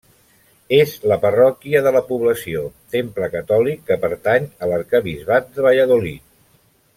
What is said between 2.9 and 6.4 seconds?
temple catòlic que pertany a l'arquebisbat de Valladolid.